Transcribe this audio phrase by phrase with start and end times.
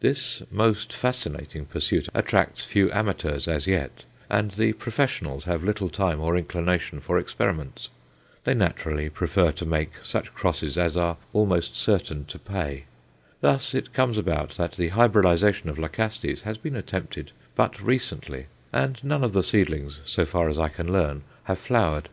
[0.00, 6.20] This most fascinating pursuit attracts few amateurs as yet, and the professionals have little time
[6.22, 7.90] or inclination for experiments.
[8.44, 12.84] They naturally prefer to make such crosses as are almost certain to pay.
[13.42, 18.98] Thus it comes about that the hybridization of Lycastes has been attempted but recently, and
[19.04, 22.08] none of the seedlings, so far as I can learn, have flowered.